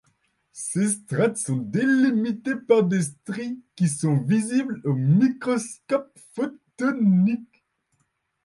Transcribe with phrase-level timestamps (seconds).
[0.53, 7.63] Ces strates sont délimitées par des stries qui sont visibles au microscope photonique.